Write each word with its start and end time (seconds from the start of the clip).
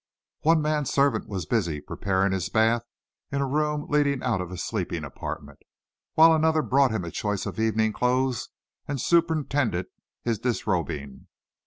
One 0.39 0.63
man 0.63 0.85
servant 0.85 1.27
was 1.27 1.45
busy 1.45 1.79
preparing 1.79 2.31
his 2.31 2.49
bath 2.49 2.81
in 3.31 3.39
a 3.39 3.45
room 3.45 3.85
leading 3.87 4.23
out 4.23 4.41
of 4.41 4.49
his 4.49 4.63
sleeping 4.63 5.03
apartment, 5.03 5.59
while 6.15 6.33
another 6.33 6.63
brought 6.63 6.89
him 6.89 7.05
a 7.05 7.11
choice 7.11 7.45
of 7.45 7.59
evening 7.59 7.93
clothes 7.93 8.49
and 8.87 8.99
superintended 8.99 9.85
his 10.23 10.39
disrobing. 10.39 11.27